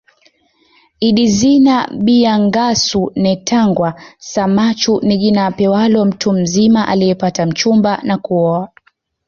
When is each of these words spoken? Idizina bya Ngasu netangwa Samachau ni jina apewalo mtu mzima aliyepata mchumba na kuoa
Idizina 1.07 1.75
bya 2.05 2.33
Ngasu 2.43 3.01
netangwa 3.23 3.89
Samachau 4.31 4.95
ni 5.07 5.15
jina 5.21 5.41
apewalo 5.49 6.05
mtu 6.09 6.31
mzima 6.33 6.87
aliyepata 6.87 7.45
mchumba 7.45 7.99
na 8.03 8.17
kuoa 8.17 8.69